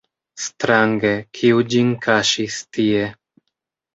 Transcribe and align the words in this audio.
Strange, 0.43 1.09
kiu 1.39 1.59
ĝin 1.73 1.93
kaŝis 2.05 2.57
tie? 2.79 3.03